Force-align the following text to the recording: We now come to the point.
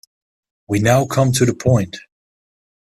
We 0.67 0.79
now 0.79 1.05
come 1.05 1.31
to 1.33 1.45
the 1.45 1.53
point. 1.53 1.95